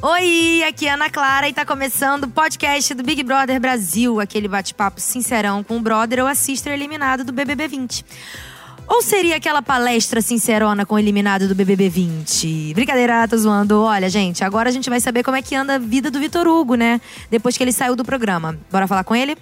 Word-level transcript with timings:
Oi, 0.00 0.62
aqui 0.62 0.86
é 0.86 0.92
Ana 0.92 1.10
Clara 1.10 1.48
e 1.48 1.52
tá 1.52 1.66
começando 1.66 2.22
o 2.22 2.30
podcast 2.30 2.94
do 2.94 3.02
Big 3.02 3.20
Brother 3.24 3.58
Brasil, 3.58 4.20
aquele 4.20 4.46
bate-papo 4.46 5.00
sincerão 5.00 5.64
com 5.64 5.76
o 5.76 5.80
brother 5.80 6.20
ou 6.20 6.28
a 6.28 6.36
sister 6.36 6.72
eliminado 6.72 7.24
do 7.24 7.32
BBB 7.32 7.66
20. 7.66 8.04
Ou 8.86 9.02
seria 9.02 9.36
aquela 9.36 9.60
palestra 9.60 10.20
sincerona 10.22 10.86
com 10.86 10.94
o 10.94 10.98
eliminado 11.00 11.48
do 11.48 11.54
BBB 11.54 11.88
20? 11.88 12.74
Brincadeira, 12.74 13.26
tô 13.26 13.36
zoando. 13.36 13.82
Olha, 13.82 14.08
gente, 14.08 14.44
agora 14.44 14.68
a 14.68 14.72
gente 14.72 14.88
vai 14.88 15.00
saber 15.00 15.24
como 15.24 15.36
é 15.36 15.42
que 15.42 15.56
anda 15.56 15.74
a 15.74 15.78
vida 15.78 16.12
do 16.12 16.20
Vitor 16.20 16.46
Hugo, 16.46 16.76
né? 16.76 17.00
Depois 17.28 17.56
que 17.56 17.64
ele 17.64 17.72
saiu 17.72 17.96
do 17.96 18.04
programa. 18.04 18.56
Bora 18.70 18.86
falar 18.86 19.02
com 19.02 19.16
ele? 19.16 19.36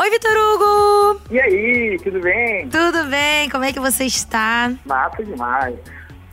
Oi, 0.00 0.10
Vitor 0.10 0.30
Hugo! 0.30 1.20
E 1.32 1.40
aí, 1.40 1.98
tudo 2.02 2.20
bem? 2.20 2.68
Tudo 2.68 3.04
bem? 3.10 3.50
Como 3.50 3.64
é 3.64 3.72
que 3.72 3.80
você 3.80 4.04
está? 4.04 4.72
Massa 4.86 5.24
demais. 5.24 5.74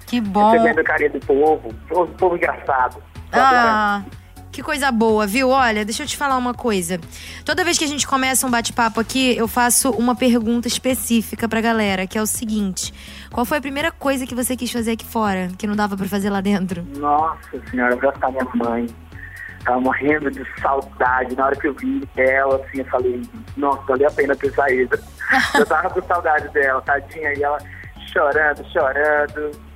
Que 0.10 0.20
bom. 0.20 0.50
Recebendo 0.50 0.84
carinha 0.84 1.12
do 1.12 1.20
povo. 1.20 1.74
Povo, 1.88 2.12
povo 2.14 2.36
engraçado. 2.36 2.98
Ah, 3.32 4.02
que 4.52 4.64
coisa 4.64 4.92
boa, 4.92 5.28
viu? 5.28 5.50
Olha, 5.50 5.86
deixa 5.86 6.02
eu 6.02 6.08
te 6.08 6.18
falar 6.18 6.36
uma 6.36 6.52
coisa. 6.52 7.00
Toda 7.46 7.64
vez 7.64 7.78
que 7.78 7.86
a 7.86 7.88
gente 7.88 8.08
começa 8.08 8.48
um 8.48 8.50
bate-papo 8.50 9.00
aqui, 9.00 9.38
eu 9.38 9.48
faço 9.48 9.92
uma 9.92 10.16
pergunta 10.16 10.68
específica 10.68 11.48
pra 11.48 11.62
galera, 11.62 12.08
que 12.08 12.18
é 12.18 12.22
o 12.22 12.26
seguinte: 12.26 12.92
Qual 13.32 13.46
foi 13.46 13.60
a 13.60 13.62
primeira 13.62 13.92
coisa 13.92 14.26
que 14.26 14.34
você 14.34 14.56
quis 14.56 14.72
fazer 14.72 14.94
aqui 14.94 15.06
fora, 15.06 15.50
que 15.60 15.68
não 15.68 15.76
dava 15.76 15.96
pra 15.96 16.08
fazer 16.08 16.32
lá 16.32 16.42
dentro? 16.42 16.84
Nossa 16.98 17.62
senhora, 17.70 17.94
eu 17.94 18.00
gosto 18.00 18.20
da 18.20 18.32
minha 18.32 18.48
mãe. 18.56 18.88
Tava 19.64 19.80
morrendo 19.80 20.32
de 20.32 20.44
saudade. 20.60 21.36
Na 21.36 21.46
hora 21.46 21.56
que 21.56 21.68
eu 21.68 21.74
vi 21.76 22.02
ela, 22.18 22.56
assim, 22.56 22.80
eu 22.80 22.86
falei, 22.86 23.22
nossa, 23.56 23.84
valeu 23.84 24.08
a 24.08 24.12
pena 24.12 24.36
ter 24.36 24.52
saído. 24.54 24.98
eu 25.54 25.66
tava 25.68 25.90
com 25.92 26.02
saudade 26.02 26.50
dela, 26.50 26.82
tadinha, 26.82 27.32
e 27.34 27.44
ela 27.44 27.60
chorando, 28.12 28.66
chorando. 28.72 29.69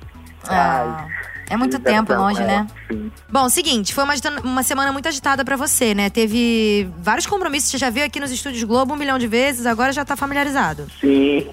Ah, 0.48 1.06
é 1.48 1.56
muito 1.56 1.78
que 1.78 1.84
tempo 1.84 2.12
longe, 2.14 2.42
é, 2.42 2.46
né? 2.46 2.66
Sim. 2.90 3.10
Bom, 3.28 3.48
seguinte, 3.48 3.92
foi 3.94 4.04
uma, 4.04 4.14
uma 4.42 4.62
semana 4.62 4.92
muito 4.92 5.06
agitada 5.06 5.44
pra 5.44 5.56
você, 5.56 5.94
né? 5.94 6.08
Teve 6.08 6.88
vários 6.98 7.26
compromissos, 7.26 7.70
você 7.70 7.78
já 7.78 7.90
viu 7.90 8.04
aqui 8.04 8.18
nos 8.18 8.30
estúdios 8.30 8.64
Globo 8.64 8.94
um 8.94 8.96
milhão 8.96 9.18
de 9.18 9.26
vezes, 9.26 9.66
agora 9.66 9.92
já 9.92 10.04
tá 10.04 10.16
familiarizado. 10.16 10.86
Sim. 11.00 11.46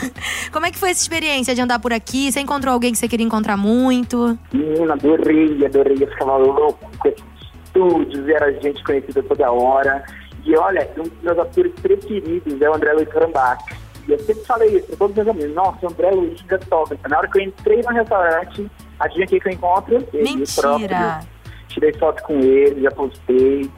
Como 0.52 0.66
é 0.66 0.70
que 0.70 0.78
foi 0.78 0.90
essa 0.90 1.00
experiência 1.00 1.54
de 1.54 1.60
andar 1.60 1.78
por 1.78 1.92
aqui? 1.92 2.30
Você 2.30 2.40
encontrou 2.40 2.74
alguém 2.74 2.92
que 2.92 2.98
você 2.98 3.08
queria 3.08 3.24
encontrar 3.24 3.56
muito? 3.56 4.38
Menina, 4.52 4.94
adorei, 4.94 5.64
adorei. 5.64 5.96
Eu 6.00 6.08
ficava 6.08 6.36
louco 6.36 6.90
com 6.98 7.08
esses 7.08 7.24
estúdios, 7.64 8.28
era 8.28 8.52
gente 8.60 8.82
conhecida 8.84 9.22
toda 9.22 9.50
hora. 9.50 10.04
E 10.44 10.56
olha, 10.56 10.88
um 10.98 11.02
dos 11.02 11.22
meus 11.22 11.38
atores 11.38 11.72
preferidos 11.80 12.60
é 12.60 12.70
o 12.70 12.74
André 12.74 12.92
Luiz 12.92 13.08
Rambach. 13.10 13.62
E 14.08 14.12
eu 14.12 14.18
sempre 14.20 14.42
falei 14.44 14.76
isso 14.78 14.86
pra 14.86 14.96
todos 14.96 15.10
os 15.10 15.24
meus 15.24 15.28
amigos. 15.28 15.54
Nossa, 15.54 15.86
o 15.86 15.90
André 15.90 16.10
Luiz 16.10 16.42
top. 16.68 16.98
Na 17.08 17.18
hora 17.18 17.28
que 17.28 17.38
eu 17.38 17.42
entrei 17.42 17.82
no 17.82 17.90
restaurante, 17.90 18.70
adivinha 18.98 19.26
quem 19.26 19.38
que 19.38 19.48
eu 19.48 19.52
encontro? 19.52 20.08
Ele 20.14 20.34
Mentira. 20.34 20.62
próprio. 20.62 21.28
Tirei 21.68 21.92
foto 21.92 22.22
com 22.22 22.38
ele, 22.40 22.80
já 22.80 22.90
postei. 22.90 23.70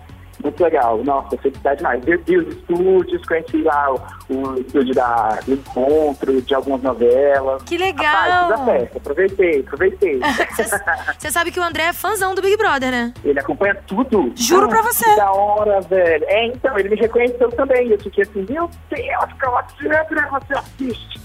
Muito 0.43 0.63
legal. 0.63 1.03
Nossa, 1.05 1.37
felicidade 1.39 1.79
demais. 1.79 2.05
Vi, 2.05 2.17
vi 2.17 2.37
os 2.39 2.49
estúdios, 2.57 3.27
conheci 3.27 3.63
lá 3.63 3.93
o, 3.93 4.01
o 4.35 4.61
estúdio 4.61 4.95
da, 4.95 5.39
do 5.47 5.53
encontro, 5.55 6.41
de 6.43 6.55
algumas 6.55 6.83
novelas. 6.83 7.63
Que 7.65 7.77
legal! 7.77 8.53
a 8.53 8.65
festa. 8.65 8.99
Aproveitei, 8.99 9.61
aproveitei. 9.61 10.21
Você 11.19 11.31
sabe 11.31 11.51
que 11.51 11.61
o 11.61 11.63
André 11.63 11.85
é 11.85 11.93
fãzão 11.93 12.35
do 12.35 12.43
Big 12.43 12.57
Brother, 12.57 12.91
né? 12.91 13.13
Ele 13.25 13.39
acompanha 13.39 13.75
tudo. 13.87 14.33
Juro 14.37 14.67
Ah, 14.67 14.69
pra 14.69 14.83
você. 14.83 15.05
Que 15.05 15.17
da 15.17 15.33
hora, 15.33 15.81
velho. 15.83 16.25
É, 16.27 16.47
então, 16.47 16.79
ele 16.79 16.89
me 16.91 16.97
reconheceu 16.97 17.51
também. 17.51 17.89
Eu 17.91 17.99
fiquei 17.99 18.23
assim, 18.25 18.47
meu 18.49 18.71
Deus, 18.91 19.33
que 19.39 19.47
eu 19.47 19.59
assino, 19.59 19.89
né? 19.91 20.05
Você 20.31 20.55
assiste. 20.55 21.21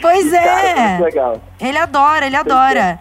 Pois 0.00 0.30
Cara, 0.30 0.46
é! 0.46 0.88
muito 0.90 1.04
legal. 1.04 1.40
Ele 1.60 1.78
adora, 1.78 2.26
ele 2.26 2.36
adora. 2.36 2.98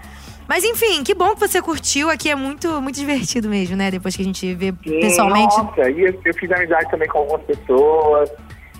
Mas 0.47 0.63
enfim, 0.63 1.03
que 1.03 1.13
bom 1.13 1.33
que 1.33 1.39
você 1.39 1.61
curtiu. 1.61 2.09
Aqui 2.09 2.29
é 2.29 2.35
muito, 2.35 2.81
muito 2.81 2.95
divertido 2.95 3.49
mesmo, 3.49 3.75
né? 3.75 3.89
Depois 3.91 4.15
que 4.15 4.21
a 4.21 4.25
gente 4.25 4.53
vê 4.53 4.73
Sim, 4.83 4.99
pessoalmente. 4.99 5.57
Nossa, 5.57 5.89
e 5.89 6.01
eu, 6.01 6.19
eu 6.23 6.33
fiz 6.33 6.51
amizade 6.51 6.89
também 6.91 7.07
com 7.07 7.19
algumas 7.19 7.41
pessoas. 7.43 8.29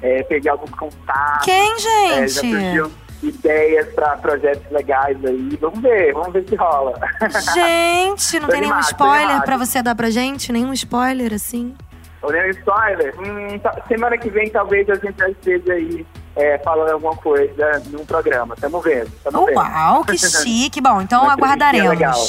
é, 0.01 0.23
peguei 0.23 0.51
alguns 0.51 0.71
contatos. 0.71 1.45
Quem, 1.45 1.73
é, 1.73 2.27
já 2.27 2.41
gente? 2.41 2.51
surgiu 2.51 2.91
ideias 3.23 3.87
pra 3.93 4.17
projetos 4.17 4.71
legais 4.71 5.17
aí. 5.25 5.57
Vamos 5.59 5.79
ver, 5.81 6.13
vamos 6.13 6.31
ver 6.33 6.47
se 6.47 6.55
rola. 6.55 6.93
Gente, 7.55 8.39
não 8.39 8.47
tem 8.49 8.61
nenhum 8.61 8.73
animado, 8.73 8.95
tô 8.97 9.03
spoiler 9.05 9.41
pra 9.43 9.57
você 9.57 9.81
dar 9.81 9.95
pra 9.95 10.09
gente? 10.11 10.51
Nenhum 10.51 10.73
spoiler, 10.73 11.33
assim? 11.33 11.73
Olhando 12.21 12.49
spoiler, 12.57 13.13
hum, 13.19 13.57
tá- 13.59 13.81
semana 13.87 14.17
que 14.17 14.29
vem 14.29 14.49
talvez 14.49 14.87
a 14.89 14.95
gente 14.95 15.17
já 15.17 15.29
esteja 15.29 15.73
aí 15.73 16.05
é, 16.35 16.57
falando 16.59 16.91
alguma 16.91 17.15
coisa 17.15 17.81
num 17.87 18.05
programa. 18.05 18.55
Tamo 18.59 18.81
vendo, 18.81 19.11
tamo 19.23 19.45
vendo. 19.45 19.57
Uau, 19.57 20.03
que 20.03 20.17
chique. 20.19 20.81
Bom, 20.81 21.01
então 21.01 21.29
aguardaremos. 21.29 21.89
legal. 21.89 22.19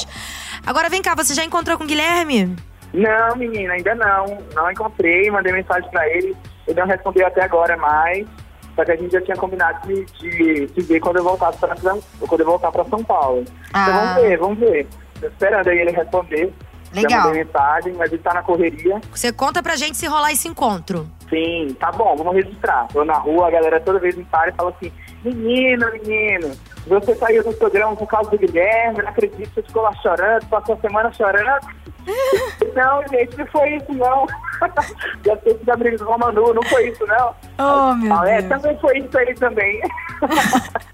Agora 0.67 0.89
vem 0.89 1.03
cá, 1.03 1.15
você 1.15 1.34
já 1.34 1.44
encontrou 1.44 1.77
com 1.78 1.84
o 1.84 1.87
Guilherme? 1.87 2.56
Não, 2.93 3.37
menina, 3.37 3.75
ainda 3.75 3.94
não. 3.94 4.39
Não 4.55 4.71
encontrei, 4.71 5.31
mandei 5.31 5.53
mensagem 5.53 5.89
pra 5.91 6.09
ele. 6.09 6.37
Ele 6.67 6.81
não 6.81 6.87
respondeu 6.87 7.27
até 7.27 7.43
agora 7.43 7.77
mais. 7.77 8.27
Só 8.75 8.84
que 8.84 8.93
a 8.93 8.97
gente 8.97 9.12
já 9.12 9.21
tinha 9.22 9.37
combinado 9.37 9.87
de, 9.89 10.05
de 10.05 10.69
se 10.75 10.81
ver 10.83 11.00
quando 11.00 11.17
eu 11.17 11.25
voltasse 11.25 11.59
pra, 11.59 11.75
quando 11.75 12.41
eu 12.41 12.47
voltar 12.47 12.71
pra 12.71 12.84
São 12.84 13.03
Paulo. 13.03 13.44
Ah. 13.73 13.83
Então 13.83 13.94
vamos 13.94 14.23
ver, 14.23 14.38
vamos 14.38 14.59
ver. 14.59 14.88
Tô 15.21 15.27
esperando 15.27 15.69
aí 15.69 15.78
ele 15.78 15.93
responder. 15.93 16.53
Já 16.93 17.01
Legal. 17.03 17.23
mandei 17.25 17.45
mensagem, 17.45 17.93
mas 17.95 18.13
ele 18.13 18.23
tá 18.23 18.35
na 18.35 18.43
correria. 18.43 19.01
Você 19.11 19.33
conta 19.33 19.63
pra 19.63 19.77
gente 19.77 19.97
se 19.97 20.07
rolar 20.07 20.33
esse 20.33 20.49
encontro. 20.49 21.07
Sim, 21.29 21.77
tá 21.81 21.91
bom, 21.93 22.15
vamos 22.17 22.35
registrar. 22.35 22.87
Tô 22.93 23.05
na 23.05 23.15
rua, 23.19 23.49
a 23.49 23.51
galera 23.51 23.81
toda 23.81 23.99
vez 23.99 24.15
me 24.17 24.25
para 24.25 24.51
e 24.51 24.55
fala 24.55 24.71
assim: 24.71 24.93
Menino, 25.25 25.91
menino, 25.93 26.57
você 26.87 27.15
saiu 27.17 27.43
do 27.43 27.53
programa 27.55 27.97
por 27.97 28.07
causa 28.07 28.31
do 28.31 28.39
Guilherme, 28.39 29.03
não 29.03 29.09
acredito, 29.09 29.53
você 29.53 29.63
ficou 29.63 29.83
lá 29.83 29.93
chorando, 29.97 30.47
passou 30.47 30.75
a 30.77 30.79
semana 30.79 31.13
chorando. 31.13 31.67
não, 32.77 33.03
gente, 33.09 33.37
não 33.37 33.47
foi 33.49 33.77
isso, 33.77 33.93
não. 33.95 34.27
Já 35.27 35.37
sei 35.43 35.55
que 35.55 35.97
do 35.99 36.05
Romanu, 36.05 36.55
não 36.55 36.63
foi 36.63 36.89
isso, 36.89 37.05
não. 37.07 37.35
Oh, 37.59 37.95
meu 37.97 38.15
Ah, 38.15 38.29
é, 38.31 38.41
Deus. 38.41 38.49
também 38.63 38.79
foi 38.81 38.99
isso 39.01 39.19
aí 39.19 39.35
também. 39.35 39.81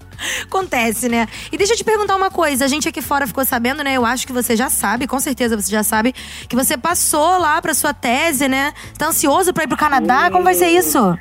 Acontece, 0.57 1.09
né? 1.09 1.27
E 1.51 1.57
deixa 1.57 1.73
eu 1.73 1.77
te 1.77 1.83
perguntar 1.83 2.15
uma 2.15 2.29
coisa. 2.29 2.63
A 2.63 2.67
gente 2.67 2.87
aqui 2.87 3.01
fora 3.01 3.25
ficou 3.25 3.43
sabendo, 3.43 3.83
né? 3.83 3.95
Eu 3.95 4.05
acho 4.05 4.27
que 4.27 4.31
você 4.31 4.55
já 4.55 4.69
sabe, 4.69 5.07
com 5.07 5.19
certeza 5.19 5.59
você 5.59 5.71
já 5.71 5.81
sabe, 5.81 6.13
que 6.47 6.55
você 6.55 6.77
passou 6.77 7.39
lá 7.39 7.59
pra 7.59 7.73
sua 7.73 7.91
tese, 7.91 8.47
né? 8.47 8.71
Tá 8.95 9.07
ansioso 9.07 9.51
pra 9.51 9.63
ir 9.63 9.67
pro 9.67 9.75
Canadá? 9.75 10.29
Como 10.29 10.43
vai 10.43 10.53
ser 10.53 10.67
isso? 10.67 11.17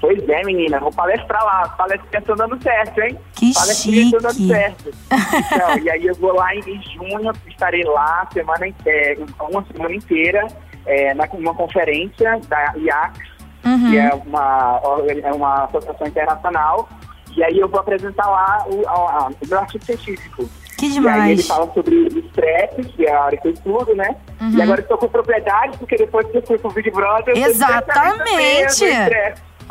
Pois 0.00 0.28
é, 0.28 0.42
menina, 0.44 0.80
vou 0.80 0.90
palestrar 0.90 1.44
lá. 1.44 1.68
Palestrinha 1.68 2.22
tá 2.22 2.34
dando 2.34 2.60
certo, 2.60 3.00
hein? 3.02 3.16
Que 3.34 3.54
Palestrinha 3.54 4.10
tá 4.10 4.18
dando 4.18 4.34
chique. 4.34 4.48
certo. 4.48 4.90
Então, 5.52 5.78
e 5.78 5.90
aí 5.90 6.06
eu 6.06 6.14
vou 6.16 6.34
lá 6.34 6.52
em 6.54 6.62
junho, 6.92 7.32
estarei 7.46 7.84
lá 7.84 8.26
semana 8.32 8.66
inteira, 8.66 9.24
uma 9.40 9.64
semana 9.70 9.94
inteira, 9.94 10.46
é, 10.86 11.14
na, 11.14 11.26
numa 11.34 11.54
conferência 11.54 12.40
da 12.48 12.72
IACS, 12.76 13.30
Uhum. 13.62 13.90
que 13.90 13.98
é 13.98 14.10
uma, 14.14 14.80
é 15.22 15.32
uma 15.34 15.64
associação 15.64 16.06
internacional. 16.06 16.88
E 17.36 17.42
aí 17.44 17.58
eu 17.58 17.68
vou 17.68 17.80
apresentar 17.80 18.26
lá 18.28 18.64
o, 18.66 18.86
a- 18.88 18.92
a- 18.92 19.28
o 19.28 19.48
meu 19.48 19.58
artigo 19.58 19.84
científico. 19.84 20.48
Que 20.78 20.86
E 20.86 20.88
aí 20.88 20.96
ele 21.32 21.42
demais. 21.42 21.46
fala 21.46 21.70
sobre 21.74 21.94
o 21.94 22.18
estresse, 22.18 22.82
que 22.84 23.06
é 23.06 23.12
a 23.12 23.22
área 23.24 23.38
que 23.38 23.48
eu 23.48 23.52
estudo, 23.52 23.94
né? 23.94 24.16
Uhum. 24.40 24.50
E 24.56 24.62
agora 24.62 24.80
eu 24.80 24.82
estou 24.82 24.96
com 24.98 25.08
propriedade, 25.08 25.76
porque 25.78 25.96
depois 25.96 26.26
que 26.28 26.38
eu 26.38 26.42
fui 26.42 26.58
pro 26.58 26.70
Big 26.70 26.90
Brother... 26.90 27.36
Exatamente. 27.36 28.84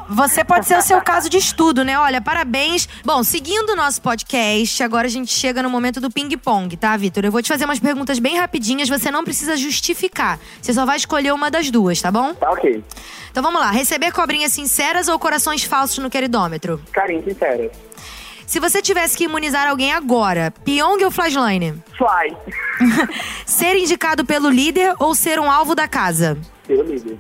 Você 0.09 0.43
pode 0.43 0.65
ser 0.65 0.77
o 0.77 0.81
seu 0.81 1.01
caso 1.01 1.29
de 1.29 1.37
estudo, 1.37 1.83
né? 1.83 1.97
Olha, 1.99 2.21
parabéns. 2.21 2.87
Bom, 3.03 3.23
seguindo 3.23 3.71
o 3.71 3.75
nosso 3.75 4.01
podcast, 4.01 4.81
agora 4.83 5.07
a 5.07 5.09
gente 5.09 5.31
chega 5.31 5.61
no 5.63 5.69
momento 5.69 5.99
do 5.99 6.09
ping-pong, 6.09 6.75
tá, 6.77 6.95
Vitor? 6.95 7.25
Eu 7.25 7.31
vou 7.31 7.41
te 7.41 7.47
fazer 7.47 7.65
umas 7.65 7.79
perguntas 7.79 8.19
bem 8.19 8.37
rapidinhas, 8.37 8.87
você 8.87 9.11
não 9.11 9.23
precisa 9.23 9.57
justificar. 9.57 10.39
Você 10.61 10.73
só 10.73 10.85
vai 10.85 10.97
escolher 10.97 11.33
uma 11.33 11.51
das 11.51 11.69
duas, 11.69 12.01
tá 12.01 12.11
bom? 12.11 12.33
Tá 12.33 12.51
ok. 12.51 12.83
Então 13.31 13.43
vamos 13.43 13.59
lá. 13.59 13.71
Receber 13.71 14.11
cobrinhas 14.11 14.53
sinceras 14.53 15.07
ou 15.07 15.19
corações 15.19 15.63
falsos 15.63 15.97
no 15.99 16.09
queridômetro? 16.09 16.81
Carinho, 16.91 17.23
sincero. 17.23 17.71
Se 18.49 18.59
você 18.59 18.81
tivesse 18.81 19.15
que 19.15 19.25
imunizar 19.25 19.67
alguém 19.67 19.93
agora, 19.93 20.51
Pyong 20.65 21.03
ou 21.03 21.11
Flashline? 21.11 21.83
Fly. 21.95 22.35
Ser 23.45 23.75
indicado 23.75 24.25
pelo 24.25 24.49
líder 24.49 24.95
ou 24.97 25.13
ser 25.13 25.39
um 25.39 25.51
alvo 25.51 25.75
da 25.75 25.87
casa? 25.87 26.35
Seu 26.65 26.81
líder. 26.81 27.15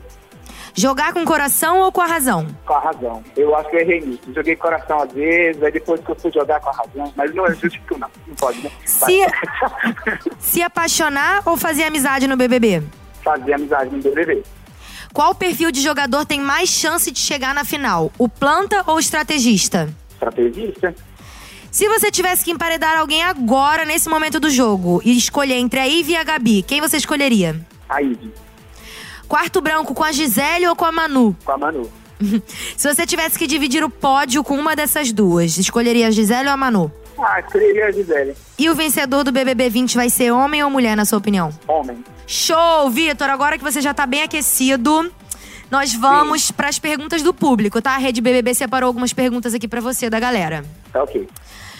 Jogar 0.75 1.13
com 1.13 1.21
o 1.21 1.25
coração 1.25 1.79
ou 1.79 1.91
com 1.91 2.01
a 2.01 2.05
razão? 2.05 2.47
Com 2.65 2.73
a 2.73 2.79
razão. 2.79 3.23
Eu 3.35 3.55
acho 3.55 3.69
que 3.69 3.75
eu 3.75 3.81
errei 3.81 4.01
nisso. 4.01 4.33
Joguei 4.33 4.55
coração 4.55 5.01
às 5.01 5.11
vezes, 5.11 5.61
aí 5.61 5.71
depois 5.71 6.01
que 6.01 6.11
eu 6.11 6.15
fui 6.15 6.31
jogar 6.31 6.59
com 6.59 6.69
a 6.69 6.73
razão. 6.73 7.13
Mas 7.15 7.33
não 7.33 7.45
é 7.45 7.49
justifico, 7.49 7.97
não. 7.97 8.09
Não 8.27 8.35
pode, 8.35 8.61
né? 8.63 8.71
Se, 8.85 9.25
se 10.39 10.61
apaixonar 10.61 11.41
ou 11.45 11.57
fazer 11.57 11.83
amizade 11.83 12.27
no 12.27 12.37
BBB? 12.37 12.83
Fazer 13.23 13.53
amizade 13.53 13.95
no 13.95 14.01
BBB. 14.01 14.43
Qual 15.13 15.33
perfil 15.33 15.71
de 15.71 15.81
jogador 15.81 16.25
tem 16.25 16.39
mais 16.39 16.69
chance 16.69 17.11
de 17.11 17.19
chegar 17.19 17.53
na 17.53 17.65
final? 17.65 18.11
O 18.17 18.29
planta 18.29 18.83
ou 18.85 18.95
o 18.95 18.99
estrategista? 18.99 19.89
Estrategista. 20.11 20.93
Se 21.71 21.87
você 21.87 22.09
tivesse 22.11 22.43
que 22.43 22.51
emparedar 22.51 22.97
alguém 22.97 23.23
agora, 23.23 23.85
nesse 23.85 24.09
momento 24.09 24.39
do 24.39 24.49
jogo, 24.49 25.01
e 25.05 25.15
escolher 25.17 25.55
entre 25.55 25.79
a 25.79 25.85
Ivy 25.85 26.13
e 26.13 26.15
a 26.15 26.23
Gabi, 26.23 26.63
quem 26.63 26.81
você 26.81 26.97
escolheria? 26.97 27.55
A 27.87 28.01
Ivy. 28.01 28.31
Quarto 29.29 29.61
branco 29.61 29.93
com 29.93 30.03
a 30.03 30.11
Gisele 30.11 30.67
ou 30.67 30.75
com 30.75 30.85
a 30.85 30.91
Manu? 30.91 31.37
Com 31.45 31.51
a 31.51 31.57
Manu. 31.57 31.87
Se 32.75 32.91
você 32.91 33.05
tivesse 33.05 33.37
que 33.37 33.45
dividir 33.45 33.83
o 33.83 33.89
pódio 33.89 34.43
com 34.43 34.57
uma 34.57 34.75
dessas 34.75 35.11
duas, 35.11 35.55
escolheria 35.55 36.07
a 36.07 36.11
Gisele 36.11 36.47
ou 36.47 36.53
a 36.53 36.57
Manu? 36.57 36.91
Ah, 37.15 37.39
escolheria 37.39 37.85
a 37.85 37.91
Gisele. 37.91 38.35
E 38.57 38.67
o 38.71 38.73
vencedor 38.73 39.23
do 39.23 39.31
BBB 39.31 39.69
20 39.69 39.95
vai 39.95 40.09
ser 40.09 40.31
homem 40.31 40.63
ou 40.63 40.69
mulher, 40.71 40.97
na 40.97 41.05
sua 41.05 41.19
opinião? 41.19 41.51
Homem. 41.67 42.03
Show, 42.25 42.89
Vitor. 42.89 43.29
Agora 43.29 43.55
que 43.55 43.63
você 43.63 43.81
já 43.81 43.93
tá 43.93 44.07
bem 44.07 44.23
aquecido, 44.23 45.11
nós 45.69 45.93
vamos 45.93 46.49
para 46.49 46.67
as 46.67 46.79
perguntas 46.79 47.21
do 47.21 47.31
público, 47.31 47.79
tá? 47.79 47.91
A 47.91 47.97
Rede 47.97 48.21
BBB 48.21 48.55
separou 48.55 48.87
algumas 48.87 49.13
perguntas 49.13 49.53
aqui 49.53 49.67
para 49.67 49.79
você, 49.79 50.09
da 50.09 50.19
galera. 50.19 50.65
Tá 50.91 51.03
ok. 51.03 51.29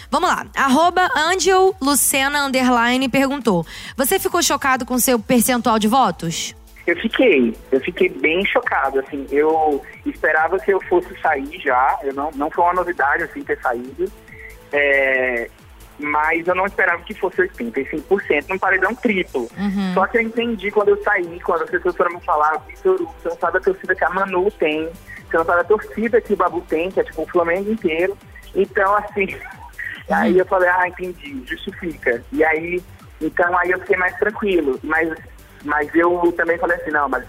Vamos 0.08 0.28
lá. 0.28 0.46
Arroba 0.54 1.08
Angel 1.16 1.74
Lucena 1.80 2.44
Underline 2.46 3.08
perguntou: 3.08 3.66
Você 3.96 4.20
ficou 4.20 4.40
chocado 4.40 4.86
com 4.86 4.98
seu 4.98 5.18
percentual 5.18 5.78
de 5.78 5.88
votos? 5.88 6.54
Eu 6.90 6.96
fiquei, 6.96 7.56
eu 7.70 7.80
fiquei 7.80 8.08
bem 8.08 8.44
chocado, 8.44 8.98
assim, 8.98 9.24
eu 9.30 9.80
esperava 10.04 10.58
que 10.58 10.72
eu 10.72 10.80
fosse 10.82 11.16
sair 11.20 11.60
já, 11.60 12.00
eu 12.02 12.12
não, 12.12 12.32
não 12.34 12.50
foi 12.50 12.64
uma 12.64 12.74
novidade, 12.74 13.22
assim, 13.22 13.44
ter 13.44 13.56
saído, 13.60 14.10
é, 14.72 15.48
mas 16.00 16.48
eu 16.48 16.54
não 16.56 16.66
esperava 16.66 17.00
que 17.04 17.14
fosse 17.14 17.36
85% 17.42 18.48
num 18.48 18.58
paredão 18.58 18.92
triplo. 18.92 19.42
Uhum. 19.56 19.94
Só 19.94 20.04
que 20.08 20.18
eu 20.18 20.22
entendi 20.22 20.68
quando 20.72 20.88
eu 20.88 21.02
saí, 21.04 21.38
quando 21.44 21.62
as 21.62 21.70
pessoas 21.70 21.96
foram 21.96 22.14
me 22.14 22.20
falar, 22.22 22.58
Vitor, 22.66 22.96
você 22.98 23.28
não 23.28 23.36
sabe 23.36 23.58
a 23.58 23.60
torcida 23.60 23.94
que 23.94 24.04
a 24.04 24.10
Manu 24.10 24.50
tem, 24.50 24.90
você 25.30 25.36
não 25.36 25.44
sabe 25.44 25.60
a 25.60 25.64
torcida 25.64 26.20
que 26.20 26.32
o 26.32 26.36
Babu 26.36 26.60
tem, 26.62 26.90
que 26.90 26.98
é 26.98 27.04
tipo 27.04 27.22
o 27.22 27.28
Flamengo 27.28 27.70
inteiro. 27.70 28.18
Então, 28.52 28.96
assim, 28.96 29.28
aí 30.10 30.36
eu 30.36 30.46
falei, 30.46 30.68
ah, 30.68 30.88
entendi, 30.88 31.44
justifica. 31.46 32.20
E 32.32 32.42
aí, 32.42 32.82
então 33.20 33.56
aí 33.56 33.70
eu 33.70 33.78
fiquei 33.78 33.96
mais 33.96 34.16
tranquilo. 34.16 34.80
Mas, 34.82 35.08
mas 35.64 35.94
eu 35.94 36.32
também 36.36 36.58
falei 36.58 36.76
assim, 36.76 36.90
não, 36.90 37.08
mas 37.08 37.24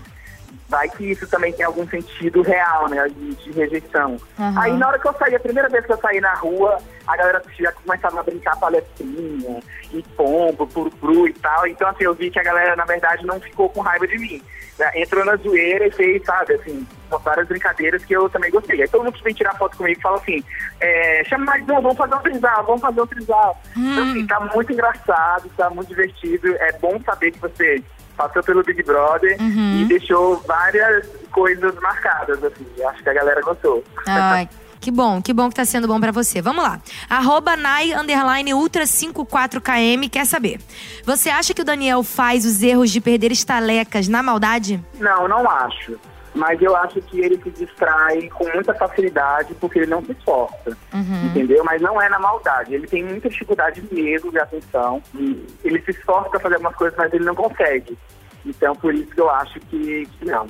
vai 0.69 0.87
que 0.87 1.11
isso 1.11 1.27
também 1.27 1.51
tem 1.51 1.65
algum 1.65 1.85
sentido 1.87 2.41
real, 2.41 2.87
né, 2.89 3.05
de, 3.09 3.35
de 3.35 3.51
rejeição. 3.51 4.15
Uhum. 4.39 4.59
Aí 4.59 4.71
na 4.77 4.87
hora 4.87 4.99
que 4.99 5.07
eu 5.07 5.13
saí, 5.13 5.35
a 5.35 5.39
primeira 5.39 5.67
vez 5.67 5.85
que 5.85 5.91
eu 5.91 5.97
saí 5.97 6.21
na 6.21 6.33
rua, 6.33 6.77
a 7.05 7.17
galera 7.17 7.41
já 7.59 7.71
começava 7.73 8.21
a 8.21 8.23
brincar 8.23 8.57
palestrinha, 8.57 9.59
e 9.93 10.01
pombo, 10.15 10.65
puru 10.67 11.27
e 11.27 11.33
tal. 11.33 11.67
Então, 11.67 11.89
assim, 11.89 12.05
eu 12.05 12.13
vi 12.13 12.29
que 12.29 12.39
a 12.39 12.43
galera, 12.43 12.75
na 12.75 12.85
verdade, 12.85 13.25
não 13.25 13.39
ficou 13.39 13.69
com 13.69 13.81
raiva 13.81 14.07
de 14.07 14.17
mim. 14.17 14.41
né? 14.79 14.91
Entrou 14.95 15.25
na 15.25 15.35
zoeira 15.35 15.87
e 15.87 15.91
fez, 15.91 16.23
sabe, 16.25 16.53
assim, 16.53 16.87
várias 17.23 17.47
brincadeiras 17.47 18.03
que 18.05 18.15
eu 18.15 18.29
também 18.29 18.51
gostei. 18.51 18.81
Aí 18.81 18.87
todo 18.87 19.03
mundo 19.03 19.13
que 19.13 19.23
vem 19.23 19.33
tirar 19.33 19.57
foto 19.57 19.77
comigo 19.77 19.99
fala 20.01 20.17
assim, 20.17 20.43
é, 20.79 21.23
chama 21.25 21.45
mais 21.45 21.63
um, 21.63 21.81
vamos 21.81 21.97
fazer 21.97 22.15
um 22.15 22.19
trisal, 22.19 22.65
vamos 22.65 22.81
fazer 22.81 23.01
um 23.01 23.07
trisal. 23.07 23.61
Então, 23.75 24.09
assim, 24.09 24.27
tá 24.27 24.39
muito 24.39 24.71
engraçado, 24.71 25.49
tá 25.57 25.69
muito 25.69 25.89
divertido. 25.89 26.55
É 26.55 26.71
bom 26.73 26.99
saber 27.01 27.31
que 27.31 27.39
você 27.39 27.83
passou 28.27 28.43
pelo 28.43 28.63
Big 28.63 28.83
Brother 28.83 29.37
Uhum. 29.39 29.81
e 29.81 29.85
deixou 29.85 30.41
várias 30.47 31.07
coisas 31.31 31.73
marcadas, 31.81 32.43
assim. 32.43 32.65
Acho 32.85 33.03
que 33.03 33.09
a 33.09 33.13
galera 33.13 33.41
gostou. 33.41 33.83
Ai, 34.07 34.47
que 34.79 34.91
bom, 34.91 35.21
que 35.21 35.31
bom 35.33 35.47
que 35.49 35.55
tá 35.55 35.63
sendo 35.65 35.87
bom 35.87 35.99
pra 35.99 36.11
você. 36.11 36.41
Vamos 36.41 36.63
lá. 36.63 36.79
Arroba 37.09 37.55
Nai 37.55 37.93
Underline 37.93 38.53
Ultra 38.53 38.85
54KM 38.85 40.09
quer 40.09 40.25
saber. 40.25 40.59
Você 41.05 41.29
acha 41.29 41.53
que 41.53 41.61
o 41.61 41.65
Daniel 41.65 42.03
faz 42.03 42.45
os 42.45 42.61
erros 42.63 42.89
de 42.91 42.99
perder 42.99 43.31
estalecas 43.31 44.07
na 44.07 44.21
maldade? 44.23 44.83
Não, 44.99 45.27
não 45.27 45.49
acho. 45.49 45.99
Mas 46.41 46.59
eu 46.59 46.75
acho 46.75 46.99
que 47.03 47.19
ele 47.19 47.39
se 47.39 47.51
distrai 47.51 48.27
com 48.29 48.51
muita 48.51 48.73
facilidade 48.73 49.53
porque 49.59 49.77
ele 49.77 49.91
não 49.91 50.03
se 50.03 50.11
esforça. 50.11 50.75
Uhum. 50.91 51.27
Entendeu? 51.27 51.63
Mas 51.63 51.79
não 51.79 52.01
é 52.01 52.09
na 52.09 52.17
maldade. 52.17 52.73
Ele 52.73 52.87
tem 52.87 53.03
muita 53.03 53.29
dificuldade 53.29 53.83
mesmo 53.91 54.31
de 54.31 54.39
atenção. 54.39 55.03
E 55.13 55.45
ele 55.63 55.79
se 55.83 55.91
esforça 55.91 56.31
para 56.31 56.39
fazer 56.39 56.55
algumas 56.55 56.75
coisas, 56.75 56.97
mas 56.97 57.13
ele 57.13 57.25
não 57.25 57.35
consegue. 57.35 57.95
Então, 58.43 58.75
por 58.75 58.91
isso 58.91 59.11
que 59.11 59.21
eu 59.21 59.29
acho 59.29 59.59
que, 59.59 60.07
que 60.17 60.25
não. 60.25 60.47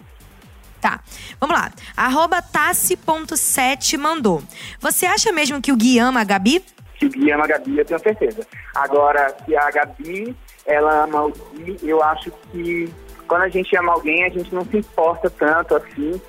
Tá, 0.80 1.02
vamos 1.42 1.60
lá. 1.60 1.70
Arroba 1.98 2.42
Tassi.7 2.42 3.98
mandou. 3.98 4.42
Você 4.80 5.06
acha 5.06 5.30
mesmo 5.34 5.62
que 5.62 5.74
o 5.74 5.76
Gui 5.76 6.00
ama 6.00 6.22
a 6.22 6.24
Gabi? 6.24 6.64
Que 6.96 7.08
o 7.08 7.10
Gui 7.10 7.34
ama 7.34 7.44
a 7.44 7.48
Gabi, 7.48 7.80
eu 7.80 7.86
tenho 7.86 8.00
certeza. 8.00 8.48
Agora, 8.74 9.36
se 9.44 9.58
a 9.58 9.70
Gabi, 9.70 10.34
ela 10.66 11.04
ama 11.04 11.26
o 11.26 11.32
Gui, 11.32 11.78
eu 11.84 12.02
acho 12.02 12.32
que 12.50 12.90
quando 13.32 13.44
a 13.44 13.48
gente 13.50 13.74
ama 13.78 13.94
alguém, 13.94 14.26
a 14.26 14.30
gente 14.30 14.54
não 14.54 14.66
se 14.66 14.76
importa 14.78 15.30
tanto 15.30 15.74
assim 15.78 16.20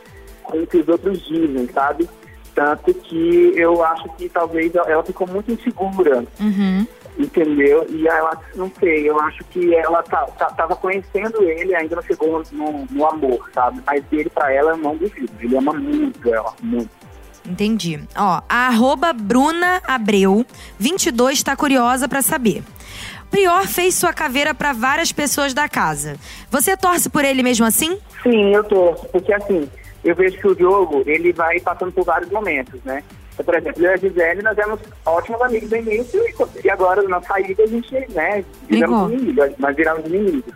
com 0.45 0.59
o 0.59 0.67
que 0.69 0.77
os 0.77 0.87
outros 0.87 1.21
dizem, 1.27 1.69
sabe? 1.75 2.09
Tanto 2.55 2.95
que 2.95 3.53
eu 3.57 3.85
acho 3.85 4.05
que 4.17 4.29
talvez 4.29 4.73
ela 4.77 5.03
ficou 5.03 5.27
muito 5.27 5.51
insegura 5.51 6.23
Uhum. 6.39 6.87
entendeu? 7.19 7.85
E 7.91 8.07
ela, 8.07 8.41
não 8.55 8.71
sei, 8.79 9.11
eu 9.11 9.19
acho 9.21 9.43
que 9.47 9.75
ela 9.75 10.01
tá, 10.05 10.27
tá- 10.39 10.51
tava 10.51 10.77
conhecendo 10.77 11.43
ele, 11.43 11.75
ainda 11.75 11.97
não 11.97 12.03
chegou 12.05 12.41
no, 12.53 12.87
no 12.89 13.05
amor, 13.07 13.51
sabe? 13.53 13.81
Mas 13.85 14.05
ele, 14.13 14.31
pra 14.31 14.53
ela, 14.53 14.71
eu 14.71 14.77
não 14.77 14.97
duvido. 14.97 15.29
Ele 15.41 15.57
ama 15.57 15.73
muito 15.73 16.33
ela, 16.33 16.55
muito. 16.63 16.89
Entendi. 17.45 18.01
Ó, 18.17 18.41
a 18.49 18.69
arroba 18.69 19.13
Bruna 19.13 19.83
Abreu, 19.85 20.47
22, 20.79 21.43
tá 21.43 21.57
curiosa 21.57 22.07
pra 22.09 22.23
saber. 22.23 22.63
Prior 23.33 23.67
fez 23.67 23.95
sua 23.95 24.13
caveira 24.13 24.53
pra 24.55 24.75
várias 24.75 25.11
pessoas 25.11 25.55
da 25.55 25.67
casa. 25.69 26.17
Você 26.51 26.77
torce 26.77 27.09
por 27.09 27.25
ele 27.25 27.43
mesmo 27.43 27.65
assim? 27.65 27.99
Sim, 28.23 28.55
eu 28.55 28.63
torço, 28.63 29.07
porque 29.09 29.33
assim, 29.33 29.67
eu 30.05 30.15
vejo 30.15 30.37
que 30.39 30.47
o 30.47 30.57
jogo, 30.57 31.03
ele 31.07 31.33
vai 31.33 31.59
passando 31.59 31.91
por 31.91 32.05
vários 32.05 32.31
momentos, 32.31 32.79
né? 32.85 33.03
Então, 33.33 33.45
por 33.47 33.55
exemplo, 33.55 33.83
eu 33.83 33.91
e 33.91 33.95
a 33.95 33.97
Gisele, 33.97 34.43
nós 34.43 34.59
éramos 34.59 34.81
ótimos 35.07 35.41
amigos 35.41 35.71
no 35.71 35.77
início 35.79 36.23
e- 36.63 36.69
agora 36.71 37.03
na 37.09 37.23
saída 37.23 37.63
a 37.63 37.67
gente, 37.67 37.91
né, 38.13 38.45
viramos 38.69 39.11
inimigos, 39.11 39.51
nós 39.59 39.75
viramos 39.75 40.05
inimigos. 40.07 40.55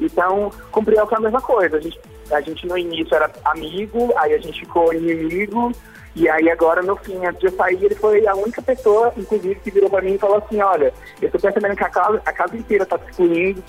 Então, 0.00 0.50
com 0.72 0.80
o 0.80 0.84
Priel 0.84 1.06
foi 1.06 1.18
a 1.18 1.20
mesma 1.20 1.40
coisa. 1.40 1.76
A 1.76 1.80
gente, 1.80 1.98
a 2.30 2.40
gente 2.40 2.66
no 2.66 2.76
início 2.76 3.14
era 3.14 3.30
amigo, 3.44 4.12
aí 4.16 4.34
a 4.34 4.38
gente 4.38 4.60
ficou 4.60 4.92
inimigo, 4.92 5.72
e 6.14 6.28
aí 6.28 6.50
agora 6.50 6.82
no 6.82 6.96
fim, 6.96 7.24
antes 7.24 7.40
de 7.40 7.46
eu 7.46 7.52
sair, 7.52 7.84
ele 7.84 7.94
foi 7.94 8.26
a 8.26 8.34
única 8.34 8.62
pessoa, 8.62 9.12
inclusive, 9.16 9.54
que 9.56 9.70
virou 9.70 9.90
pra 9.90 10.02
mim 10.02 10.14
e 10.14 10.18
falou 10.18 10.38
assim, 10.38 10.60
olha, 10.60 10.92
eu 11.20 11.30
tô 11.30 11.38
percebendo 11.38 11.76
que 11.76 11.84
a 11.84 11.90
casa, 11.90 12.22
a 12.24 12.32
casa 12.32 12.56
inteira 12.56 12.86
tá 12.86 12.98
te 12.98 13.10
excluindo, 13.10 13.62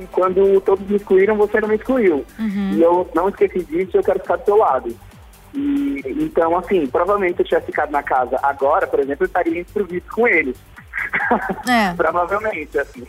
e 0.00 0.06
quando 0.06 0.60
todos 0.60 0.86
me 0.88 0.96
excluíram, 0.96 1.36
você 1.36 1.60
não 1.60 1.68
me 1.68 1.76
excluiu. 1.76 2.24
E 2.74 2.82
eu 2.82 3.08
não 3.14 3.28
esqueci 3.28 3.64
disso, 3.64 3.96
eu 3.96 4.02
quero 4.02 4.20
ficar 4.20 4.36
do 4.36 4.44
seu 4.44 4.56
lado. 4.56 4.96
E, 5.54 6.02
então, 6.20 6.56
assim, 6.58 6.86
provavelmente 6.86 7.36
se 7.36 7.42
eu 7.42 7.46
tivesse 7.46 7.66
ficado 7.66 7.90
na 7.90 8.02
casa 8.02 8.38
agora, 8.42 8.86
por 8.86 8.98
exemplo, 8.98 9.24
eu 9.24 9.26
estaria 9.26 9.60
improviso 9.60 10.04
com 10.12 10.26
eles. 10.26 10.56
É. 11.68 11.94
provavelmente, 11.94 12.78
assim. 12.78 13.04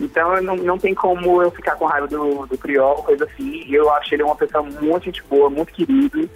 Então, 0.00 0.34
eu 0.34 0.42
não, 0.42 0.56
não 0.56 0.78
tem 0.78 0.94
como 0.94 1.42
eu 1.42 1.50
ficar 1.50 1.76
com 1.76 1.86
raiva 1.86 2.06
do, 2.06 2.46
do 2.46 2.58
Priol, 2.58 3.02
coisa 3.02 3.24
assim. 3.24 3.64
Eu 3.68 3.92
acho 3.92 4.14
ele 4.14 4.22
uma 4.22 4.34
pessoa 4.36 4.62
muito 4.62 5.04
gente 5.04 5.22
boa, 5.24 5.48
muito 5.48 5.72
querido. 5.72 6.28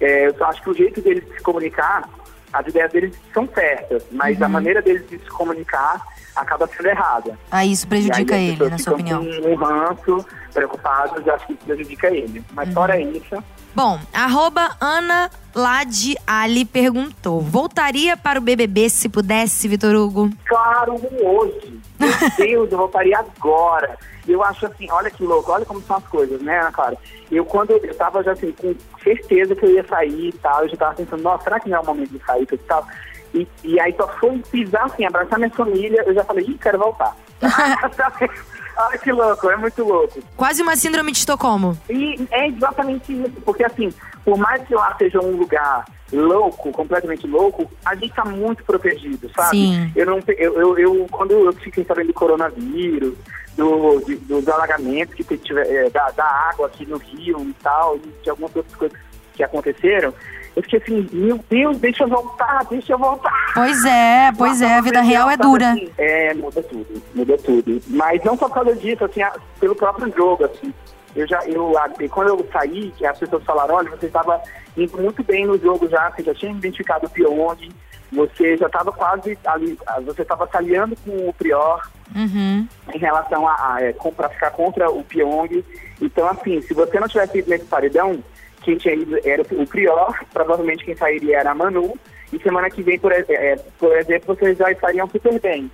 É, 0.00 0.26
eu 0.26 0.34
só 0.36 0.46
acho 0.46 0.62
que 0.62 0.70
o 0.70 0.74
jeito 0.74 1.00
dele 1.00 1.24
se 1.36 1.42
comunicar, 1.42 2.08
as 2.52 2.66
ideias 2.66 2.92
dele 2.92 3.12
são 3.32 3.48
certas, 3.48 4.04
mas 4.10 4.40
a 4.42 4.48
maneira 4.48 4.82
dele 4.82 5.00
de 5.00 5.18
se 5.18 5.30
comunicar 5.30 6.00
acaba 6.34 6.66
sendo 6.66 6.88
errada. 6.88 7.38
Ah, 7.50 7.64
isso 7.64 7.86
prejudica 7.86 8.36
ele, 8.36 8.68
na 8.68 8.78
sua 8.78 8.94
opinião. 8.94 9.24
Com 9.24 9.50
um 9.50 9.54
ranço, 9.54 10.26
preocupados, 10.54 11.26
eu 11.26 11.34
acho 11.34 11.46
que 11.46 11.52
isso 11.52 11.64
prejudica 11.64 12.06
ele. 12.08 12.42
Mas 12.52 12.68
Uhum. 12.68 12.74
fora 12.74 12.98
isso, 13.00 13.44
Bom, 13.74 13.98
arroba 14.12 14.70
Ana 14.80 15.28
Lade 15.52 16.16
Ali 16.26 16.64
perguntou. 16.64 17.40
Voltaria 17.40 18.16
para 18.16 18.38
o 18.38 18.42
BBB 18.42 18.88
se 18.88 19.08
pudesse, 19.08 19.66
Vitor 19.66 19.94
Hugo? 19.96 20.30
claro, 20.44 20.94
hoje. 21.22 21.80
Meu 21.98 22.08
Deus, 22.38 22.70
eu 22.72 22.78
voltaria 22.78 23.18
agora. 23.18 23.98
Eu 24.26 24.42
acho 24.44 24.64
assim, 24.66 24.88
olha 24.90 25.10
que 25.10 25.22
louco, 25.24 25.50
olha 25.52 25.66
como 25.66 25.82
são 25.82 25.96
as 25.96 26.04
coisas, 26.06 26.40
né, 26.40 26.60
Ana 26.60 26.72
Clara? 26.72 26.96
Eu 27.30 27.44
quando 27.44 27.72
eu 27.72 27.94
tava 27.96 28.22
já 28.22 28.32
assim, 28.32 28.52
com 28.52 28.74
certeza 29.02 29.54
que 29.56 29.66
eu 29.66 29.70
ia 29.72 29.86
sair 29.86 30.28
e 30.28 30.32
tal, 30.32 30.62
eu 30.62 30.68
já 30.70 30.76
tava 30.76 30.94
pensando, 30.94 31.22
nossa, 31.22 31.44
será 31.44 31.60
que 31.60 31.68
não 31.68 31.78
é 31.78 31.80
o 31.80 31.86
momento 31.86 32.10
de 32.10 32.24
sair 32.24 32.46
e 32.50 32.56
tal? 32.58 32.86
E, 33.34 33.46
e 33.64 33.80
aí 33.80 33.92
só 33.96 34.06
foi 34.20 34.38
pisar 34.50 34.84
assim, 34.84 35.04
abraçar 35.04 35.38
minha 35.38 35.50
família, 35.50 36.02
eu 36.06 36.14
já 36.14 36.24
falei, 36.24 36.44
ih, 36.46 36.56
quero 36.58 36.78
voltar. 36.78 37.14
olha 38.76 38.98
que 38.98 39.12
louco, 39.12 39.50
é 39.50 39.56
muito 39.56 39.82
louco. 39.84 40.20
Quase 40.36 40.62
uma 40.62 40.76
síndrome 40.76 41.12
de 41.12 41.18
Estocolmo. 41.18 41.78
E 41.88 42.26
é 42.30 42.48
exatamente 42.48 43.12
isso, 43.12 43.40
porque 43.44 43.64
assim, 43.64 43.92
por 44.24 44.36
mais 44.38 44.66
que 44.66 44.74
lá 44.74 44.94
seja 44.98 45.20
um 45.20 45.36
lugar 45.36 45.84
louco, 46.12 46.70
completamente 46.72 47.26
louco, 47.26 47.70
a 47.84 47.94
gente 47.94 48.14
tá 48.14 48.24
muito 48.24 48.62
protegido, 48.64 49.28
sabe? 49.34 49.50
Sim. 49.56 49.92
Eu 49.96 50.06
não, 50.06 50.20
eu, 50.28 50.54
eu, 50.60 50.78
eu- 50.78 51.06
quando 51.10 51.32
eu 51.32 51.52
fiquei 51.54 51.84
sabendo 51.84 52.08
do 52.08 52.14
coronavírus, 52.14 53.14
do, 53.56 54.00
de- 54.06 54.16
dos 54.16 54.48
alagamentos 54.48 55.14
que 55.14 55.36
tiver, 55.38 55.66
é, 55.66 55.90
da, 55.90 56.10
da 56.10 56.24
água 56.50 56.66
aqui 56.66 56.86
no 56.86 56.96
Rio 56.98 57.40
e 57.40 57.52
tal, 57.62 57.96
e 57.96 58.22
de 58.22 58.30
algumas 58.30 58.54
outras 58.54 58.74
coisas 58.76 58.98
que 59.32 59.42
aconteceram, 59.42 60.12
eu 60.56 60.62
fiquei 60.62 60.80
assim, 60.80 61.08
meu 61.12 61.40
Deus, 61.50 61.78
deixa 61.78 62.04
eu 62.04 62.08
voltar, 62.08 62.64
deixa 62.70 62.92
eu 62.92 62.98
voltar. 62.98 63.32
Pois 63.54 63.84
é, 63.84 64.32
pois 64.36 64.60
é, 64.60 64.74
a 64.74 64.80
vida 64.80 65.00
real 65.00 65.30
é 65.30 65.36
dura. 65.36 65.70
Assim, 65.72 65.90
É, 65.96 66.34
muda 66.34 66.62
tudo, 66.62 67.02
muda 67.14 67.38
tudo. 67.38 67.80
Mas 67.88 68.22
não 68.24 68.36
só 68.36 68.48
por 68.48 68.54
causa 68.54 68.74
disso, 68.74 69.04
assim, 69.04 69.20
pelo 69.60 69.74
próprio 69.74 70.12
jogo, 70.14 70.44
assim. 70.44 70.74
Eu 71.14 71.28
já, 71.28 71.38
eu, 71.46 71.72
quando 72.10 72.28
eu 72.28 72.48
saí, 72.52 72.92
que 72.98 73.06
as 73.06 73.16
pessoas 73.16 73.44
falaram, 73.44 73.76
olha, 73.76 73.90
você 73.90 74.06
estava 74.06 74.42
indo 74.76 74.98
muito 74.98 75.22
bem 75.22 75.46
no 75.46 75.56
jogo 75.56 75.88
já, 75.88 76.10
você 76.10 76.24
já 76.24 76.34
tinha 76.34 76.50
identificado 76.50 77.06
o 77.06 77.10
Pyong, 77.10 77.70
você 78.12 78.56
já 78.56 78.66
estava 78.66 78.90
quase 78.90 79.38
ali, 79.44 79.78
ah, 79.86 80.00
você 80.00 80.22
estava 80.22 80.48
salhando 80.48 80.96
com 81.04 81.28
o 81.28 81.32
Prior 81.32 81.88
Uhum. 82.14 82.68
em 82.92 82.98
relação 82.98 83.46
a, 83.48 83.74
a 83.74 83.82
é, 83.82 83.92
pra 83.92 84.28
ficar 84.28 84.50
contra 84.50 84.90
o 84.90 85.02
Pyong. 85.04 85.64
Então, 86.00 86.28
assim, 86.28 86.60
se 86.62 86.74
você 86.74 86.98
não 87.00 87.08
tivesse 87.08 87.38
ido 87.38 87.50
nesse 87.50 87.64
paredão, 87.64 88.22
quem 88.62 88.76
tinha 88.76 88.94
ido 88.94 89.16
era 89.24 89.42
o 89.42 89.66
Prior, 89.66 90.14
provavelmente 90.32 90.84
quem 90.84 90.96
sairia 90.96 91.38
era 91.38 91.52
a 91.52 91.54
Manu, 91.54 91.96
e 92.34 92.42
semana 92.42 92.68
que 92.70 92.82
vem, 92.82 92.98
por, 92.98 93.12
é, 93.12 93.56
por 93.78 93.96
exemplo, 93.96 94.34
vocês 94.34 94.58
já 94.58 94.70
estariam 94.70 95.08
super 95.08 95.40
bem. 95.40 95.70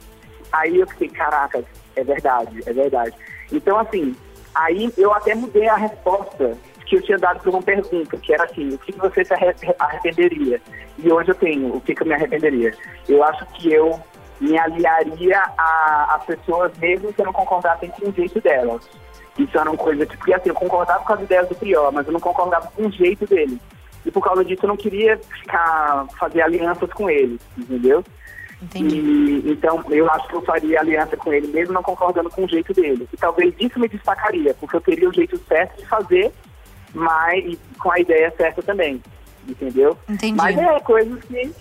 Aí 0.53 0.79
eu 0.81 0.87
fiquei, 0.89 1.09
caraca, 1.09 1.63
é 1.97 2.05
verdade, 2.05 2.61
é 2.67 2.73
verdade. 2.73 3.15
Então, 3.53 3.79
assim, 3.79 4.15
aí 4.55 4.93
eu 4.97 5.13
até 5.13 5.35
mudei 5.35 5.69
a 5.69 5.77
resposta 5.77 6.57
que 6.87 6.97
eu 6.97 7.03
tinha 7.03 7.19
dado 7.19 7.41
para 7.41 7.51
uma 7.51 7.63
pergunta, 7.63 8.17
que 8.17 8.35
era 8.35 8.45
assim, 8.45 8.69
o 8.75 8.79
que 8.79 8.93
você 8.93 9.25
se 9.25 9.33
arre- 9.33 9.55
arrependeria? 9.79 10.61
E 10.99 11.11
hoje 11.11 11.31
eu 11.31 11.35
tenho, 11.37 11.77
o 11.77 11.81
que, 11.81 11.95
que 11.95 12.03
eu 12.03 12.07
me 12.07 12.15
arrependeria? 12.15 12.75
Eu 13.09 13.23
acho 13.25 13.47
que 13.55 13.73
eu 13.73 13.99
me 14.41 14.59
aliaria 14.59 15.41
a, 15.57 16.15
a 16.15 16.19
pessoas 16.27 16.77
mesmo 16.79 17.13
que 17.13 17.21
eu 17.21 17.27
não 17.27 17.33
concordassem 17.33 17.91
com 17.91 18.09
o 18.09 18.13
jeito 18.13 18.41
delas. 18.41 18.89
Isso 19.39 19.57
era 19.59 19.71
uma 19.71 19.79
coisa 19.79 20.05
que, 20.05 20.35
assim, 20.35 20.49
eu 20.49 20.55
concordava 20.55 21.05
com 21.05 21.13
as 21.13 21.21
ideias 21.23 21.49
do 21.49 21.55
Prior, 21.55 21.93
mas 21.93 22.07
eu 22.07 22.13
não 22.13 22.21
concordava 22.21 22.67
com 22.75 22.87
o 22.87 22.91
jeito 22.91 23.25
dele. 23.27 23.61
E 24.05 24.11
por 24.11 24.23
causa 24.23 24.45
disso 24.45 24.65
eu 24.65 24.69
não 24.69 24.77
queria 24.77 25.19
ficar, 25.19 26.07
fazer 26.19 26.43
alianças 26.43 26.91
com 26.93 27.09
ele, 27.11 27.39
entendeu? 27.57 28.05
Entendi. 28.63 28.97
E, 28.97 29.53
então, 29.53 29.83
eu 29.89 30.11
acho 30.11 30.29
que 30.29 30.35
eu 30.35 30.43
faria 30.43 30.81
aliança 30.81 31.17
com 31.17 31.33
ele, 31.33 31.49
mesmo 31.49 31.73
não 31.73 31.83
concordando 31.83 32.31
com 32.31 32.45
o 32.45 32.49
jeito 32.49 32.75
dele. 32.75 33.09
E 33.13 33.17
talvez 33.17 33.55
isso 33.59 33.79
me 33.79 33.89
destacaria, 33.89 34.55
porque 34.55 34.77
eu 34.77 34.81
teria 34.81 35.09
o 35.09 35.13
jeito 35.15 35.39
certo 35.49 35.79
de 35.79 35.87
fazer, 35.87 36.33
mas 36.95 37.59
com 37.79 37.91
a 37.91 37.99
ideia 37.99 38.33
certa 38.37 38.63
também. 38.63 39.03
Entendeu? 39.49 39.97
Entendi. 40.09 40.37
Mas 40.37 40.57
é 40.57 40.81
coisas 40.81 41.25
que 41.25 41.53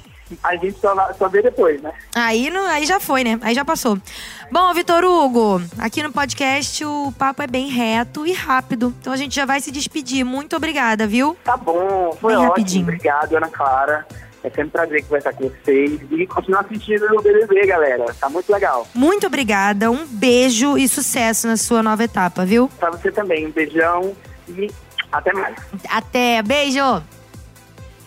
a 0.44 0.56
gente 0.56 0.80
só, 0.80 0.96
só 1.18 1.28
vê 1.28 1.42
depois, 1.42 1.82
né? 1.82 1.92
Aí, 2.16 2.50
não, 2.50 2.66
aí 2.68 2.86
já 2.86 3.00
foi, 3.00 3.24
né? 3.24 3.40
Aí 3.42 3.54
já 3.56 3.64
passou. 3.66 3.98
Bom, 4.52 4.74
Vitor 4.74 5.04
Hugo, 5.04 5.62
aqui 5.78 6.02
no 6.02 6.12
podcast 6.12 6.84
o 6.86 7.12
papo 7.18 7.42
é 7.42 7.48
bem 7.48 7.68
reto 7.70 8.26
e 8.26 8.34
rápido. 8.34 8.94
Então 9.00 9.14
a 9.14 9.18
gente 9.18 9.36
já 9.36 9.46
vai 9.46 9.60
se 9.62 9.72
despedir. 9.72 10.24
Muito 10.24 10.56
obrigada, 10.56 11.06
viu? 11.08 11.38
Tá 11.44 11.56
bom, 11.58 12.16
foi 12.20 12.34
Bem 12.34 12.38
ótimo. 12.38 12.50
rapidinho. 12.50 12.84
Obrigado, 12.84 13.36
Ana 13.36 13.48
Clara. 13.50 14.08
É 14.42 14.48
sempre 14.50 14.64
um 14.68 14.70
prazer 14.70 15.04
conversar 15.04 15.34
com 15.34 15.50
vocês. 15.50 16.00
E 16.12 16.26
continuar 16.26 16.62
assistindo 16.62 17.04
o 17.14 17.22
BBB, 17.22 17.68
galera. 17.68 18.06
Tá 18.20 18.30
muito 18.30 18.50
legal. 18.52 18.88
Muito 18.96 19.28
obrigada, 19.28 19.92
um 19.92 20.06
beijo 20.08 20.78
e 20.78 20.88
sucesso 20.88 21.46
na 21.46 21.58
sua 21.58 21.84
nova 21.84 22.04
etapa, 22.06 22.46
viu? 22.46 22.70
Pra 22.80 22.90
você 22.90 23.12
também, 23.12 23.46
um 23.48 23.52
beijão 23.52 24.16
e 24.48 24.72
até 25.12 25.34
mais. 25.34 25.56
Até, 25.90 26.42
beijo! 26.42 27.04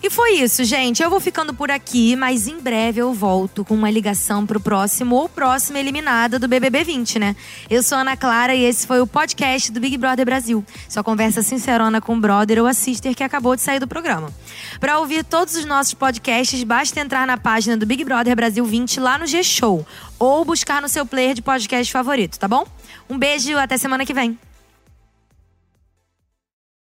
E 0.05 0.09
foi 0.09 0.33
isso, 0.33 0.65
gente. 0.65 1.01
Eu 1.01 1.09
vou 1.09 1.21
ficando 1.21 1.53
por 1.53 1.71
aqui, 1.71 2.13
mas 2.17 2.45
em 2.45 2.59
breve 2.59 2.99
eu 2.99 3.13
volto 3.13 3.63
com 3.63 3.73
uma 3.73 3.89
ligação 3.89 4.45
pro 4.45 4.59
próximo 4.59 5.15
ou 5.15 5.29
próxima 5.29 5.79
eliminada 5.79 6.37
do 6.37 6.45
BBB 6.45 6.83
20, 6.83 7.19
né? 7.19 7.37
Eu 7.69 7.81
sou 7.81 7.97
Ana 7.97 8.17
Clara 8.17 8.53
e 8.53 8.65
esse 8.65 8.85
foi 8.85 8.99
o 8.99 9.07
podcast 9.07 9.71
do 9.71 9.79
Big 9.79 9.97
Brother 9.97 10.25
Brasil. 10.25 10.61
Sua 10.89 11.05
conversa 11.05 11.41
sincerona 11.41 12.01
com 12.01 12.17
o 12.17 12.19
brother 12.19 12.59
ou 12.59 12.67
a 12.67 12.73
sister 12.73 13.15
que 13.15 13.23
acabou 13.23 13.55
de 13.55 13.61
sair 13.61 13.79
do 13.79 13.87
programa. 13.87 14.29
Para 14.77 14.99
ouvir 14.99 15.23
todos 15.23 15.55
os 15.55 15.63
nossos 15.63 15.93
podcasts, 15.93 16.61
basta 16.65 16.99
entrar 16.99 17.25
na 17.25 17.37
página 17.37 17.77
do 17.77 17.85
Big 17.85 18.03
Brother 18.03 18.35
Brasil 18.35 18.65
20 18.65 18.99
lá 18.99 19.17
no 19.17 19.25
G-Show 19.25 19.87
ou 20.19 20.43
buscar 20.43 20.81
no 20.81 20.89
seu 20.89 21.05
player 21.05 21.33
de 21.33 21.41
podcast 21.41 21.89
favorito, 21.89 22.37
tá 22.37 22.47
bom? 22.49 22.67
Um 23.09 23.17
beijo, 23.17 23.57
até 23.57 23.77
semana 23.77 24.05
que 24.05 24.13
vem. 24.13 24.37